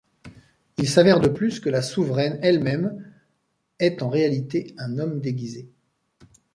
Il 0.79 0.89
s'avère 0.89 1.19
de 1.19 1.27
plus 1.27 1.59
que 1.59 1.69
la 1.69 1.83
souveraine 1.83 2.39
elle-même 2.41 3.13
est 3.77 4.01
en 4.01 4.09
réalité 4.09 4.73
un 4.79 4.97
homme 4.97 5.19
déguisé. 5.19 5.69